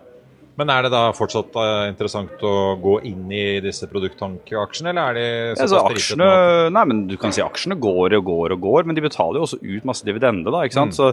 Men 0.58 0.72
er 0.74 0.86
det 0.86 0.92
da 0.94 1.02
fortsatt 1.14 1.54
uh, 1.58 1.88
interessant 1.90 2.40
å 2.42 2.54
gå 2.82 2.96
inn 3.06 3.28
i 3.30 3.58
disse 3.62 3.86
produkttankeaksjene? 3.90 4.94
eller 4.94 5.10
er 5.10 5.18
de 5.18 5.26
ja, 5.60 5.68
så 5.70 5.82
aksjene, 5.86 6.30
Nei, 6.74 6.86
men 6.90 7.04
du 7.10 7.18
kan 7.20 7.34
si 7.34 7.44
aksjene 7.44 7.76
går 7.78 8.16
og 8.18 8.24
går 8.30 8.56
og 8.56 8.64
går, 8.64 8.88
men 8.88 8.98
de 8.98 9.04
betaler 9.04 9.38
jo 9.38 9.46
også 9.46 9.60
ut 9.60 9.86
masse 9.86 10.06
dividende, 10.06 10.48
da. 10.54 10.64
ikke 10.66 10.80
sant? 10.80 10.96
Mm. 10.96 10.98
Så 10.98 11.12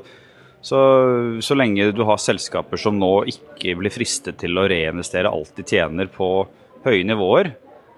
så, 0.66 0.80
så, 1.46 1.58
lenge 1.58 1.92
du 1.94 2.02
har 2.08 2.18
selskaper 2.22 2.80
som 2.82 2.98
nå 2.98 3.12
ikke 3.30 3.76
blir 3.78 3.94
fristet 3.94 4.40
til 4.42 4.58
å 4.58 4.66
reinvestere 4.70 5.30
alt 5.30 5.54
de 5.58 5.66
tjener 5.68 6.10
på 6.10 6.30
høye 6.86 7.06
nivåer, 7.06 7.52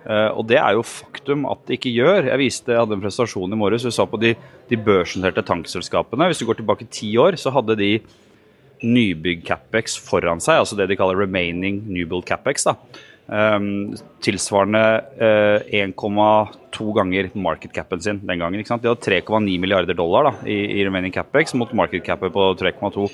uh, 0.04 0.32
og 0.34 0.44
det 0.52 0.60
er 0.60 0.76
jo 0.76 0.84
faktum 0.88 1.46
at 1.48 1.64
de 1.68 1.78
ikke 1.78 1.94
gjør. 1.96 2.28
Jeg 2.28 2.42
viste, 2.44 2.74
jeg 2.74 2.84
hadde 2.84 2.98
en 2.98 3.04
presentasjon 3.04 3.56
i 3.56 3.60
morges, 3.60 3.88
Jeg 3.88 3.96
sa 3.96 4.08
på 4.08 4.20
de, 4.20 4.34
de 4.68 4.80
børsnoterte 4.84 5.46
tankselskapene. 5.48 6.28
Hvis 6.28 6.44
du 6.44 6.48
går 6.50 6.60
tilbake 6.60 6.90
ti 6.92 7.14
år, 7.20 7.40
så 7.40 7.56
hadde 7.56 7.80
de 7.80 7.92
nybygg-capex 8.84 9.98
foran 10.06 10.44
seg, 10.44 10.62
altså 10.62 10.78
det 10.78 10.90
de 10.92 10.98
kaller 11.00 11.18
remaining 11.18 11.80
newbuild 11.88 12.28
capex. 12.28 12.68
Um, 13.28 13.92
tilsvarende 14.24 14.82
uh, 15.20 15.60
eh, 15.68 15.82
1,2 15.84 16.86
ganger 16.96 17.28
market 17.36 17.74
capen 17.76 18.00
sin 18.00 18.22
den 18.24 18.40
gangen. 18.40 18.62
ikke 18.62 18.72
sant? 18.72 18.86
De 18.86 18.88
hadde 18.88 19.04
3,9 19.04 19.58
milliarder 19.60 19.98
dollar 19.98 20.30
da, 20.30 20.32
i, 20.48 20.56
i 20.78 20.86
remaining 20.88 21.12
capex 21.12 21.52
mot 21.60 21.74
market 21.76 22.06
capet 22.06 22.32
på 22.32 22.46
3,2. 22.62 23.10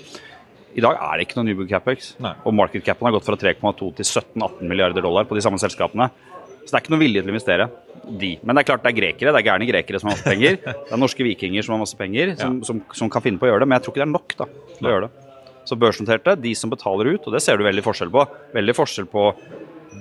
I 0.78 0.84
dag 0.86 1.00
er 1.02 1.18
det 1.18 1.26
ikke 1.26 1.40
noe 1.40 1.48
Newbook 1.48 1.72
capex. 1.72 2.14
Nei. 2.22 2.36
Og 2.46 2.54
market 2.54 2.86
capen 2.86 3.10
har 3.10 3.16
gått 3.16 3.26
fra 3.26 3.40
3,2 3.42 3.90
til 3.98 4.06
17-18 4.06 4.70
milliarder 4.70 5.06
dollar 5.06 5.26
på 5.30 5.38
de 5.38 5.44
samme 5.46 5.58
selskapene. 5.62 6.12
Så 6.64 6.70
det 6.70 6.78
er 6.78 6.86
ikke 6.86 6.94
noe 6.94 7.04
vilje 7.04 7.24
til 7.24 7.32
å 7.32 7.36
investere. 7.36 7.68
De. 8.04 8.32
Men 8.44 8.54
det 8.54 8.64
er 8.64 8.68
klart 8.68 8.86
det 8.86 8.92
er 8.92 8.98
grekere, 8.98 9.32
det 9.32 9.42
er 9.42 9.48
gærne 9.48 9.68
grekere 9.70 10.00
som 10.02 10.10
har 10.10 10.18
masse 10.18 10.28
penger. 10.28 10.58
Det 10.90 10.94
er 10.94 11.00
norske 11.00 11.26
vikinger 11.26 11.64
som 11.66 11.74
har 11.78 11.84
masse 11.86 11.98
penger, 11.98 12.34
som, 12.36 12.58
ja. 12.60 12.68
som, 12.68 12.82
som, 12.94 13.10
kan 13.10 13.24
finne 13.24 13.40
på 13.40 13.48
å 13.48 13.54
gjøre 13.54 13.64
det. 13.64 13.70
Men 13.70 13.80
jeg 13.80 13.86
tror 13.86 13.94
ikke 13.94 14.02
det 14.02 14.08
er 14.10 14.14
nok 14.14 14.36
da, 14.40 14.48
til 14.78 14.90
å 14.90 14.94
gjøre 14.94 15.08
det. 15.08 15.30
Så 15.64 15.78
børsnoterte, 15.80 16.36
de 16.44 16.52
som 16.60 16.74
betaler 16.74 17.14
ut, 17.16 17.26
og 17.30 17.36
det 17.38 17.40
ser 17.46 17.58
du 17.58 17.64
veldig 17.64 17.86
forskjell 17.86 18.12
på. 18.12 18.26
Veldig 18.58 18.76
forskjell 18.76 19.08
på 19.14 19.30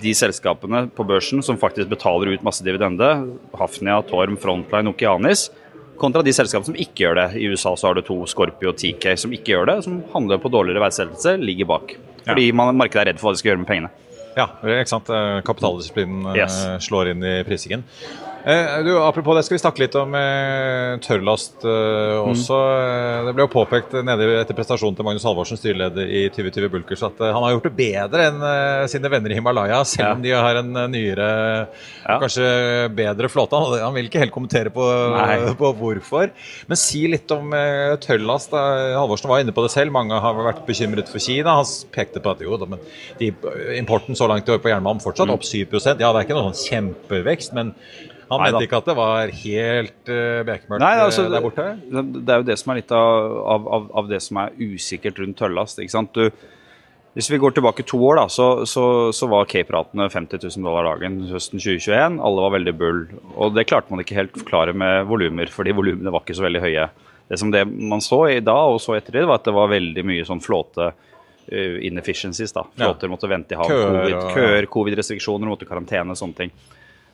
de 0.02 0.12
selskapene 0.16 0.87
på 0.96 1.04
børsen 1.08 1.42
som 1.44 1.58
faktisk 1.61 1.90
betaler 1.90 2.32
ut 2.32 2.44
masse 2.46 2.64
dividende, 2.64 3.11
Hafnia, 3.58 4.00
Torm, 4.08 4.38
Frontline, 4.40 4.92
Okeanis, 4.92 5.49
kontra 6.00 6.22
de 6.25 6.34
selskapene 6.34 6.72
som 6.72 6.78
ikke 6.78 7.04
gjør 7.04 7.20
det. 7.20 7.26
I 7.42 7.50
USA 7.52 7.75
så 7.76 7.90
har 7.90 7.99
du 7.99 8.04
to 8.06 8.18
Scorpio 8.30 8.72
og 8.72 8.78
TK 8.80 9.12
som 9.25 9.34
ikke 9.34 9.54
gjør 9.54 9.70
det, 9.70 9.78
som 9.87 10.00
handler 10.14 10.40
på 10.42 10.52
dårligere 10.52 10.82
verdsettelse, 10.87 11.37
ligger 11.42 11.70
bak. 11.75 11.96
Fordi 12.26 12.49
man, 12.56 12.76
markedet 12.78 13.02
er 13.02 13.12
redd 13.12 13.20
for 13.20 13.30
hva 13.30 13.37
de 13.37 13.42
skal 13.42 13.52
gjøre 13.52 13.62
med 13.62 13.70
pengene. 13.70 13.92
Ja, 14.32 14.49
ikke 14.64 14.88
sant. 14.88 15.11
Kapitaldisiplinen 15.44 16.30
yes. 16.32 16.56
Eh, 16.64 16.76
slår 16.80 17.12
inn 17.12 17.25
i 17.26 17.34
prisingen. 17.44 17.84
Eh, 18.44 18.84
du, 18.84 18.99
apropos 18.99 19.37
det, 19.37 19.44
skal 19.46 19.54
vi 19.54 19.61
snakke 19.62 19.82
litt 19.84 19.94
om 19.99 20.14
eh, 20.18 20.96
tørrlast 21.04 21.62
eh, 21.62 22.18
også. 22.18 22.56
Mm. 22.58 23.28
Det 23.28 23.34
ble 23.37 23.44
jo 23.44 23.50
påpekt 23.52 23.94
nede 24.02 24.26
etter 24.40 24.56
prestasjonen 24.58 24.96
til 24.99 25.06
Magnus 25.06 25.26
Halvorsen, 25.28 25.61
styreleder 25.61 26.11
i 26.11 26.25
2020 26.34 26.72
Bulkers, 26.72 27.04
at 27.06 27.22
han 27.22 27.38
har 27.38 27.54
gjort 27.54 27.68
det 27.68 27.75
bedre 27.78 28.26
enn 28.30 28.42
sine 28.90 29.11
venner 29.12 29.30
i 29.30 29.38
Himalaya, 29.38 29.82
selv 29.87 30.08
ja. 30.08 30.14
om 30.16 30.25
de 30.25 30.34
har 30.34 30.58
en 30.58 30.72
nyere, 30.90 31.28
ja. 32.02 32.18
kanskje 32.18 32.49
bedre 32.99 33.30
flåte. 33.30 33.61
Han 33.78 33.94
vil 33.94 34.11
ikke 34.11 34.25
helt 34.25 34.34
kommentere 34.34 34.75
på, 34.75 34.88
på, 35.62 35.72
hvorfor. 35.78 36.32
Men 36.66 36.80
si 36.80 37.04
litt 37.11 37.30
om 37.34 37.54
tørrlast. 38.02 38.56
Halvorsen 38.99 39.30
var 39.30 39.44
inne 39.44 39.54
på 39.54 39.62
det 39.62 39.70
selv, 39.75 39.94
mange 39.94 40.18
har 40.18 40.42
vært 40.42 40.64
bekymret 40.66 41.11
for 41.12 41.22
Kina. 41.22 41.61
Han 41.61 41.68
pekte 41.94 42.22
på 42.22 42.34
at 42.34 42.42
jo 42.42 42.58
da, 42.58 42.66
men 42.75 42.82
de, 43.20 43.30
importen 43.78 44.18
så 44.18 44.26
langt 44.30 44.50
i 44.50 44.56
år 44.56 44.62
på 44.64 44.72
jernbanen 44.72 45.02
fortsatt 45.04 45.30
mm. 45.30 45.37
opp 45.37 45.46
7% 45.46 46.02
Ja, 46.02 46.11
det 46.11 46.16
er 46.16 46.26
ikke 46.26 46.38
noen 46.38 46.50
sånn 46.50 46.72
kjempevekst, 46.72 47.54
men 47.54 47.76
han 48.32 48.42
Nei, 48.42 48.48
mente 48.50 48.66
ikke 48.66 48.80
at 48.82 48.88
det 48.88 48.96
var 48.98 49.34
helt 49.42 50.10
uh, 50.10 50.40
bekmørkt 50.48 50.86
altså, 50.88 51.28
der 51.30 51.44
borte? 51.44 51.68
Det 51.92 52.32
er 52.32 52.42
jo 52.42 52.48
det 52.48 52.58
som 52.60 52.72
er 52.72 52.80
litt 52.80 52.96
av, 52.96 53.38
av, 53.76 53.86
av 54.02 54.10
det 54.10 54.22
som 54.24 54.40
er 54.42 54.58
usikkert 54.58 55.20
rundt 55.22 55.38
Tøllast. 55.38 55.80
ikke 55.82 55.94
sant? 55.94 56.16
Du, 56.16 56.50
hvis 57.12 57.28
vi 57.28 57.36
går 57.36 57.52
tilbake 57.52 57.84
to 57.84 57.98
år, 58.08 58.16
da, 58.22 58.24
så, 58.32 58.64
så, 58.68 58.84
så 59.12 59.28
var 59.28 59.48
Cape-ratene 59.50 60.08
50 60.08 60.40
000 60.46 60.64
dollar 60.64 60.86
dagen 60.88 61.18
høsten 61.28 61.60
2021. 61.60 62.16
Alle 62.24 62.44
var 62.46 62.54
veldig 62.54 62.74
bull. 62.80 63.02
Og 63.36 63.52
det 63.52 63.66
klarte 63.68 63.92
man 63.92 64.00
ikke 64.00 64.16
helt 64.16 64.38
forklare 64.38 64.72
med 64.72 65.04
volumer, 65.10 65.52
fordi 65.52 65.74
volumene 65.76 66.12
var 66.12 66.24
ikke 66.24 66.38
så 66.38 66.46
veldig 66.46 66.62
høye. 66.64 66.86
Det 67.28 67.38
som 67.40 67.52
det 67.52 67.66
man 67.68 68.00
så 68.04 68.22
i 68.32 68.40
dag 68.44 68.72
og 68.72 68.80
så 68.80 68.96
etter 68.96 69.18
det, 69.18 69.26
var 69.28 69.42
at 69.42 69.48
det 69.48 69.56
var 69.56 69.68
veldig 69.72 70.06
mye 70.08 70.24
sånn 70.28 70.40
flåte 70.44 70.88
uh, 70.92 71.76
inefficiencies. 71.84 72.56
da. 72.56 72.64
Flåter 72.80 73.10
ja. 73.10 73.12
måtte 73.12 73.28
vente 73.28 73.56
i 73.56 73.60
hav. 73.60 73.76
Køer, 74.32 74.68
covid-restriksjoner, 74.72 75.44
covid 75.44 75.52
måtte 75.52 75.68
karantene, 75.68 76.16
sånne 76.16 76.40
ting. 76.40 76.56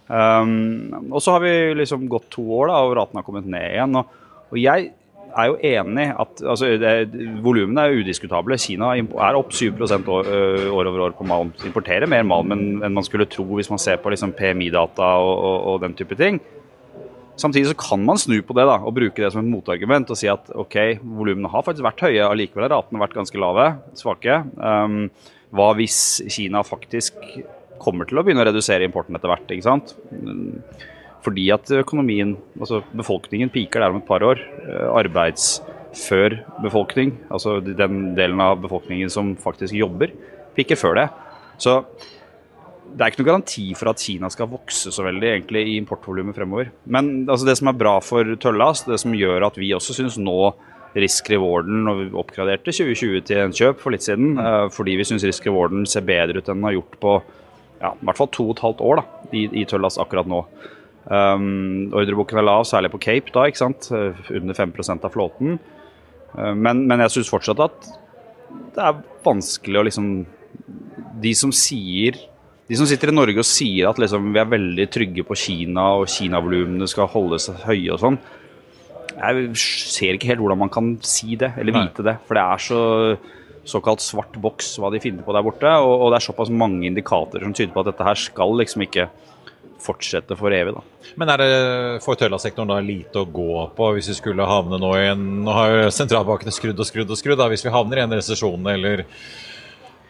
Um, 0.09 1.13
og 1.13 1.21
så 1.21 1.37
har 1.37 1.45
vi 1.45 1.55
liksom 1.77 2.09
gått 2.09 2.31
to 2.33 2.45
år, 2.57 2.71
da, 2.71 2.81
og 2.85 2.97
raten 2.97 3.21
har 3.21 3.27
kommet 3.27 3.49
ned 3.51 3.75
igjen. 3.75 3.99
Og, 4.01 4.17
og 4.49 4.61
jeg 4.61 4.91
er 5.37 5.51
jo 5.51 5.57
enig 5.69 6.07
at 6.17 6.43
altså, 6.43 6.71
Volumene 7.45 7.85
er 7.85 7.99
udiskutable. 8.01 8.59
Kina 8.61 8.93
er 8.97 9.39
opp 9.39 9.53
7 9.55 9.77
år, 9.77 10.31
år 10.73 10.91
over 10.91 11.05
år 11.09 11.17
på 11.19 11.27
malm. 11.29 11.53
Importerer 11.69 12.11
mer 12.11 12.25
malm 12.27 12.55
enn 12.55 12.95
man 12.95 13.07
skulle 13.07 13.29
tro 13.31 13.47
hvis 13.59 13.71
man 13.73 13.83
ser 13.83 14.01
på 14.03 14.13
liksom 14.13 14.35
PMI-data 14.39 15.11
og, 15.23 15.35
og, 15.35 15.59
og, 15.73 15.83
den 15.85 15.97
type 15.99 16.17
ting. 16.19 16.41
Samtidig 17.39 17.71
så 17.71 17.79
kan 17.79 18.03
man 18.03 18.19
snu 18.19 18.41
på 18.43 18.57
det 18.57 18.65
da, 18.67 18.81
og 18.83 18.97
bruke 18.97 19.23
det 19.23 19.31
som 19.31 19.45
et 19.45 19.53
motargument 19.53 20.09
og 20.11 20.19
si 20.19 20.27
at 20.31 20.49
ok, 20.59 20.99
volumene 21.05 21.51
har 21.53 21.63
faktisk 21.63 21.87
vært 21.87 22.03
høye, 22.09 22.25
allikevel 22.27 22.67
har 22.67 22.75
ratene 22.75 23.03
vært 23.05 23.15
ganske 23.15 23.39
lave, 23.39 23.69
svake. 24.01 24.41
Um, 24.59 25.05
hva 25.55 25.71
hvis 25.79 26.01
Kina 26.35 26.65
faktisk 26.67 27.15
kommer 27.83 28.09
til 28.09 28.21
å 28.21 28.25
begynne 28.27 28.45
å 28.45 28.49
redusere 28.49 28.87
importen 28.87 29.17
etter 29.19 29.31
hvert. 29.31 29.51
ikke 29.55 29.67
sant? 29.67 29.95
Fordi 31.25 31.49
at 31.55 31.71
økonomien, 31.81 32.37
altså 32.59 32.83
befolkningen, 32.97 33.51
piker 33.55 33.83
der 33.83 33.95
om 33.95 34.01
et 34.01 34.09
par 34.09 34.25
år. 34.27 34.43
Eh, 34.63 34.87
arbeidsfør 35.03 36.39
befolkning, 36.65 37.17
altså 37.31 37.59
den 37.65 38.15
delen 38.19 38.41
av 38.45 38.61
befolkningen 38.63 39.11
som 39.13 39.35
faktisk 39.41 39.75
jobber, 39.77 40.15
piker 40.57 40.79
før 40.79 41.03
det. 41.03 41.09
Så 41.59 41.81
det 42.89 43.05
er 43.05 43.13
ikke 43.13 43.21
noen 43.21 43.33
garanti 43.33 43.67
for 43.77 43.91
at 43.91 44.01
Kina 44.01 44.31
skal 44.33 44.49
vokse 44.51 44.93
så 44.95 45.05
veldig 45.05 45.29
egentlig 45.29 45.65
i 45.67 45.77
importvolumet 45.81 46.37
fremover. 46.39 46.71
Men 46.87 47.29
altså, 47.29 47.49
det 47.49 47.59
som 47.61 47.71
er 47.71 47.81
bra 47.81 47.99
for 48.05 48.39
tøllast, 48.41 48.89
det 48.89 49.01
som 49.03 49.17
gjør 49.17 49.51
at 49.51 49.59
vi 49.61 49.75
også 49.77 49.97
syns 49.99 50.17
nå 50.21 50.39
risk-rewarden 50.99 51.91
og 51.91 51.99
vi 52.01 52.07
oppgraderte 52.17 52.73
2020 52.73 53.27
til 53.29 53.43
en 53.43 53.53
kjøp 53.55 53.83
for 53.83 53.95
litt 53.95 54.07
siden, 54.07 54.39
mm. 54.39 54.73
fordi 54.75 54.97
vi 54.99 55.07
syns 55.07 55.27
risk-rewarden 55.27 55.85
ser 55.89 56.07
bedre 56.09 56.41
ut 56.41 56.49
enn 56.49 56.63
den 56.63 56.69
har 56.71 56.79
gjort 56.79 56.97
på 57.03 57.13
ja, 57.79 57.93
i 57.95 58.09
hvert 58.09 58.19
fall 58.19 58.31
to 58.35 58.49
og 58.49 58.57
et 58.57 58.65
halvt 58.65 58.85
år 58.85 59.01
da, 59.01 59.07
i, 59.33 59.45
i 59.61 59.67
Tøllas 59.69 59.99
akkurat 60.03 60.29
nå. 60.31 60.43
Um, 61.09 61.89
Ordreboken 61.97 62.41
er 62.41 62.45
lav, 62.45 62.67
særlig 62.69 62.91
på 62.93 63.01
Cape, 63.01 63.33
da, 63.33 63.47
ikke 63.49 63.63
sant? 63.63 63.91
under 63.93 64.57
5 64.57 64.75
av 64.99 65.13
flåten. 65.15 65.59
Uh, 66.35 66.55
men, 66.55 66.85
men, 66.89 67.05
jeg 67.07 67.19
syns 67.19 67.33
fortsatt 67.33 67.63
at 67.65 67.93
det 68.75 68.85
er 68.85 69.01
vanskelig 69.25 69.77
å 69.77 69.85
liksom 69.85 70.07
De 71.21 71.31
som 71.37 71.51
sier 71.53 72.17
de 72.69 72.77
som 72.77 72.89
sitter 72.89 73.09
i 73.09 73.17
Norge 73.17 73.41
og 73.41 73.49
sier 73.49 73.89
at 73.89 73.99
liksom, 74.01 74.27
vi 74.35 74.41
er 74.43 74.51
veldig 74.51 74.85
trygge 74.93 75.25
på 75.25 75.37
Kina 75.41 75.87
og 76.03 76.11
Kina-volumene 76.13 76.89
skal 76.91 77.09
holdes 77.09 77.49
høye 77.65 77.95
og 77.95 78.03
sånn, 78.03 78.19
Jeg 79.17 79.47
ser 79.57 80.19
ikke 80.19 80.29
helt 80.29 80.43
hvordan 80.45 80.61
man 80.61 80.73
kan 80.73 80.91
si 81.01 81.39
det, 81.41 81.55
eller 81.57 81.75
vite 81.75 82.05
det. 82.05 82.19
For 82.29 82.37
det 82.37 82.45
er 82.45 82.61
så 82.63 82.83
såkalt 83.69 84.03
svart 84.05 84.37
boks 84.41 84.77
hva 84.81 84.91
de 84.95 85.01
finner 85.03 85.27
på 85.27 85.35
der 85.37 85.45
borte. 85.47 85.73
Og, 85.85 85.95
og 85.95 86.13
det 86.13 86.21
er 86.21 86.29
såpass 86.31 86.53
mange 86.53 86.89
indikatorer 86.89 87.45
som 87.47 87.57
tyder 87.57 87.75
på 87.75 87.85
at 87.85 87.91
dette 87.93 88.07
her 88.07 88.21
skal 88.21 88.57
liksom 88.59 88.87
ikke 88.89 89.09
fortsette 89.83 90.37
for 90.39 90.55
evig. 90.55 90.75
da. 90.75 91.13
Men 91.21 91.33
er 91.33 91.43
det 91.43 91.51
for 92.05 92.19
tørrlastsektoren 92.19 92.71
da 92.71 92.79
lite 92.83 93.23
å 93.23 93.29
gå 93.31 93.69
på 93.77 93.91
hvis 93.95 94.11
vi 94.13 94.17
skulle 94.19 94.49
havne 94.49 94.81
nå 94.81 94.95
i 94.99 95.05
en 95.13 95.27
Nå 95.47 95.55
har 95.55 95.75
jo 95.75 95.93
sentralbankene 95.95 96.55
skrudd 96.55 96.81
og 96.81 96.89
skrudd 96.89 97.13
og 97.15 97.21
skrudd. 97.21 97.39
da, 97.39 97.49
Hvis 97.53 97.65
vi 97.67 97.75
havner 97.75 98.01
i 98.01 98.07
en 98.07 98.17
resesjon 98.19 98.73
eller 98.75 99.05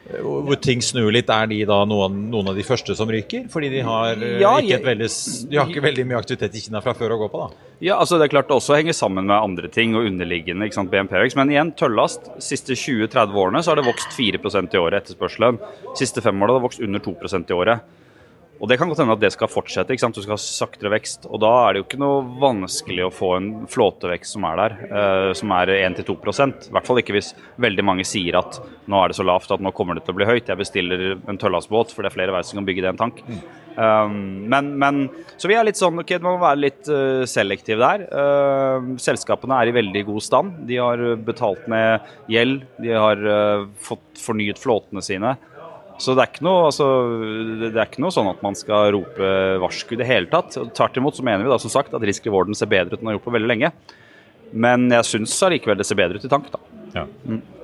hvor 0.08 0.56
ting 0.64 0.80
snur 0.80 1.10
litt, 1.12 1.28
er 1.28 1.48
de 1.50 1.58
da 1.68 1.82
noen, 1.88 2.14
noen 2.32 2.48
av 2.48 2.56
de 2.56 2.64
første 2.64 2.94
som 2.96 3.10
ryker? 3.12 3.44
Fordi 3.52 3.68
de 3.68 3.82
har, 3.84 4.16
eh, 4.16 4.38
Ja, 4.40 4.54
ikke, 4.58 4.78
et 4.80 4.86
veldig, 4.86 5.08
de 5.50 5.56
har 5.58 5.68
ikke 5.68 5.84
veldig 5.84 6.06
mye 6.08 6.18
aktivitet 6.18 6.56
i 6.56 6.62
Kina 6.64 6.80
fra 6.80 6.94
før 6.94 7.12
å 7.16 7.18
gå 7.20 7.28
på, 7.30 7.42
da. 7.44 7.66
Ja, 7.80 7.98
altså 8.00 8.18
Det 8.18 8.26
er 8.26 8.32
klart 8.36 8.48
det 8.48 8.56
også 8.56 8.74
henger 8.74 8.96
sammen 8.96 9.26
med 9.26 9.36
andre 9.36 9.68
ting 9.68 9.94
og 9.94 10.08
underliggende 10.08 10.64
ikke 10.64 10.80
sant, 10.80 10.90
BNP-vekst. 10.90 11.36
Men 11.36 11.52
igjen, 11.52 11.72
tøllast. 11.76 12.30
Siste 12.40 12.72
20-30 12.72 13.36
årene 13.36 13.62
så 13.62 13.74
har 13.74 13.76
det 13.76 13.84
vokst 13.84 14.16
4% 14.16 14.74
i 14.74 14.80
året 14.80 15.04
etterspørselen. 15.04 15.60
Siste 15.94 16.24
fem 16.24 16.34
årene 16.40 16.56
har 16.56 16.60
det 16.60 16.66
vokst 16.68 16.80
under 16.80 17.00
2% 17.04 17.50
i 17.50 17.54
året. 17.54 17.80
Og 18.58 18.66
Det 18.68 18.78
kan 18.78 18.90
godt 18.90 18.98
hende 18.98 19.14
at 19.14 19.22
det 19.22 19.30
skal 19.32 19.50
fortsette. 19.50 19.94
ikke 19.94 20.02
sant? 20.02 20.16
Du 20.16 20.24
skal 20.24 20.34
ha 20.34 20.42
saktere 20.42 20.90
vekst. 20.90 21.26
og 21.30 21.40
Da 21.40 21.50
er 21.68 21.72
det 21.72 21.80
jo 21.80 21.86
ikke 21.86 22.02
noe 22.02 22.24
vanskelig 22.42 23.04
å 23.06 23.14
få 23.14 23.36
en 23.36 23.48
flåtevekst 23.70 24.34
som 24.34 24.44
er 24.44 24.56
der, 24.56 24.72
eh, 24.90 25.32
som 25.32 25.52
er 25.52 25.66
1-2% 25.86 26.68
I 26.68 26.72
hvert 26.74 26.86
fall 26.86 26.98
ikke 26.98 27.14
hvis 27.14 27.34
veldig 27.58 27.84
mange 27.84 28.04
sier 28.04 28.34
at 28.36 28.58
nå 28.88 28.98
er 28.98 29.08
det 29.08 29.16
så 29.16 29.26
lavt 29.26 29.52
at 29.52 29.60
nå 29.60 29.70
kommer 29.70 29.94
det 29.94 30.04
til 30.04 30.14
å 30.14 30.18
bli 30.18 30.26
høyt. 30.26 30.48
Jeg 30.48 30.58
bestiller 30.58 31.20
en 31.28 31.38
tørrlastbåt, 31.38 31.92
for 31.92 32.02
det 32.02 32.10
er 32.10 32.18
flere 32.18 32.34
verft 32.34 32.50
som 32.50 32.58
kan 32.58 32.66
bygge 32.66 32.82
det 32.82 32.90
en 32.90 33.02
tank. 33.04 33.22
Um, 33.78 34.48
men, 34.50 34.72
men, 34.78 35.08
så 35.36 35.46
vi 35.46 35.54
er 35.54 35.62
litt 35.62 35.78
sånn, 35.78 36.00
ok, 36.02 36.16
man 36.18 36.34
må 36.34 36.42
være 36.42 36.62
litt 36.64 36.88
uh, 36.90 37.22
selektiv 37.30 37.78
der. 37.78 38.08
Uh, 38.10 38.96
selskapene 38.98 39.54
er 39.54 39.70
i 39.70 39.76
veldig 39.76 40.02
god 40.08 40.24
stand. 40.24 40.56
De 40.66 40.80
har 40.80 40.98
betalt 41.22 41.68
ned 41.70 42.08
gjeld, 42.26 42.64
de 42.82 42.90
har 42.96 43.22
uh, 43.22 43.68
fått 43.78 44.18
fornyet 44.18 44.58
flåtene 44.58 45.04
sine. 45.04 45.36
Så 45.99 46.14
det 46.14 46.23
er, 46.23 46.31
ikke 46.31 46.47
noe, 46.47 46.69
altså, 46.69 46.87
det 47.59 47.73
er 47.73 47.88
ikke 47.88 48.02
noe 48.05 48.14
sånn 48.14 48.31
at 48.31 48.43
man 48.45 48.55
skal 48.59 48.93
rope 48.95 49.31
varsku 49.62 49.97
i 49.97 49.99
det 49.99 50.07
hele 50.07 50.31
tatt. 50.31 50.55
Tvert 50.78 50.99
imot 51.00 51.19
så 51.19 51.26
mener 51.26 51.43
vi 51.43 51.50
da 51.50 51.59
som 51.59 51.73
sagt 51.75 51.95
at 51.97 52.05
risk 52.07 52.28
rewarden 52.28 52.55
ser 52.59 52.71
bedre 52.71 52.95
ut 52.95 53.00
enn 53.00 53.07
den 53.07 53.12
har 53.12 53.19
gjort 53.19 53.26
på 53.26 53.35
veldig 53.35 53.50
lenge. 53.50 53.73
Men 54.55 54.87
jeg 54.95 55.09
syns 55.11 55.35
allikevel 55.45 55.81
det 55.81 55.88
ser 55.88 55.99
bedre 55.99 56.21
ut 56.21 56.26
i 56.26 56.31
tank, 56.31 56.50
da. 56.55 56.62
Ja. 56.95 57.07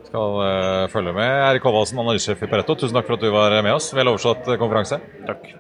Skal 0.09 0.39
uh, 0.43 0.87
følge 0.93 1.15
med. 1.17 1.31
Erik 1.49 1.65
Håvaldsen, 1.67 2.03
analysesjef 2.03 2.43
i 2.45 2.51
Pareto, 2.51 2.77
tusen 2.79 2.99
takk 2.99 3.09
for 3.09 3.17
at 3.17 3.25
du 3.25 3.31
var 3.35 3.55
med 3.63 3.79
oss. 3.79 3.93
Vel 3.97 4.11
overstått 4.11 4.51
eh, 4.51 4.61
konferanse. 4.61 5.01
Takk. 5.31 5.55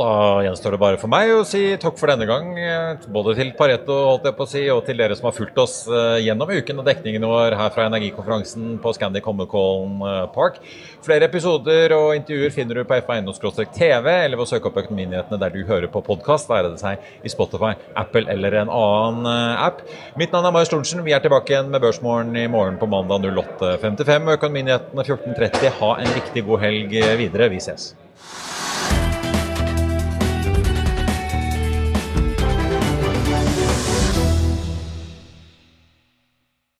Da 0.00 0.40
gjenstår 0.44 0.74
det 0.74 0.80
bare 0.80 0.98
for 1.00 1.10
meg 1.12 1.30
å 1.34 1.42
si 1.46 1.60
takk 1.80 1.98
for 2.00 2.10
denne 2.10 2.26
gang. 2.28 2.54
eh, 2.58 3.06
Både 3.12 3.34
til 3.36 3.52
Pareto 3.58 3.96
holdt 4.08 4.24
jeg 4.28 4.36
på 4.38 4.46
å 4.46 4.48
si, 4.48 4.62
og 4.72 4.82
til 4.86 4.96
dere 5.00 5.16
som 5.18 5.28
har 5.28 5.36
fulgt 5.36 5.58
oss 5.60 5.74
eh, 5.88 6.22
gjennom 6.24 6.50
uken 6.50 6.80
og 6.80 6.88
dekningen 6.88 7.26
vår 7.28 7.56
her 7.58 7.70
fra 7.74 7.86
energikonferansen 7.90 8.78
på 8.82 8.94
Scandic 8.96 9.28
Holmenkollen 9.28 10.00
eh, 10.08 10.24
Park. 10.34 10.60
Flere 11.04 11.28
episoder 11.28 11.94
og 11.96 12.14
intervjuer 12.16 12.54
finner 12.54 12.80
du 12.80 12.84
på 12.88 12.98
f1.no-tv, 12.98 14.08
eller 14.24 14.40
ved 14.40 14.46
å 14.46 14.50
søke 14.50 14.70
opp 14.70 14.80
Økonominyhetene 14.82 15.40
der 15.40 15.54
du 15.54 15.62
hører 15.68 15.88
på 15.92 16.02
podkast. 16.06 16.48
Være 16.50 16.72
det 16.74 16.82
seg 16.82 17.00
i 17.24 17.32
Spotify, 17.32 17.74
Apple 18.00 18.26
eller 18.32 18.60
en 18.62 18.72
annen 18.72 19.30
app. 19.30 19.82
Mitt 20.20 20.32
navn 20.32 20.48
er 20.48 20.54
Marius 20.56 20.72
Thorensen. 20.72 21.04
Vi 21.06 21.16
er 21.16 21.24
tilbake 21.24 21.54
igjen 21.54 21.72
med 21.72 21.84
Børsmorgen 21.84 22.36
i 22.40 22.46
morgen 22.50 22.80
på 22.80 22.88
mandag 22.90 23.28
08.55. 23.28 24.34
Økonominyhetene 24.36 25.08
14.30. 25.08 25.74
Ha 25.80 25.96
en 26.00 26.14
riktig 26.16 26.46
god 26.48 26.64
helg 26.64 26.96
videre. 27.20 27.52
Vi 27.52 27.60
ses. 27.64 27.92